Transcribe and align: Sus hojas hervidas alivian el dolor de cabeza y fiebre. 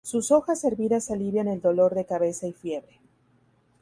Sus 0.03 0.31
hojas 0.31 0.63
hervidas 0.63 1.11
alivian 1.11 1.47
el 1.47 1.61
dolor 1.61 1.93
de 1.93 2.05
cabeza 2.05 2.47
y 2.47 2.53
fiebre. 2.53 2.99